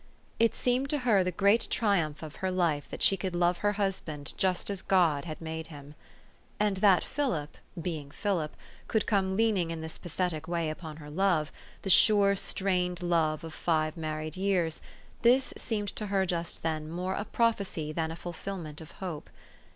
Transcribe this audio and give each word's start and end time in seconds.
It 0.39 0.55
seemed 0.55 0.89
to 0.89 0.97
her 0.97 1.23
the 1.23 1.31
great 1.31 1.67
triumph 1.69 2.23
of 2.23 2.37
her 2.37 2.49
life 2.49 2.89
that 2.89 3.03
she 3.03 3.15
could 3.15 3.35
love 3.35 3.59
her 3.59 3.73
husband 3.73 4.33
just 4.35 4.71
as 4.71 4.81
God 4.81 5.25
had 5.25 5.39
made 5.39 5.67
him. 5.67 5.93
And 6.59 6.77
that 6.77 7.03
Philip, 7.03 7.55
being 7.79 8.09
Philip, 8.09 8.55
could 8.87 9.05
come 9.05 9.37
leaning 9.37 9.69
in 9.69 9.81
this 9.81 9.99
pathetic 9.99 10.47
way 10.47 10.71
upon 10.71 10.97
her 10.97 11.11
love, 11.11 11.51
the 11.83 11.89
sure, 11.91 12.35
strained 12.35 13.03
love 13.03 13.43
of 13.43 13.53
five 13.53 13.95
married 13.95 14.35
years, 14.35 14.81
this 15.21 15.53
seemed 15.55 15.89
to 15.97 16.07
her 16.07 16.25
just 16.25 16.63
then 16.63 16.89
more 16.89 17.13
a 17.13 17.23
prophecy 17.23 17.91
than 17.93 18.09
a 18.09 18.15
fulfilment 18.15 18.81
of 18.81 18.89
hope. 18.93 19.29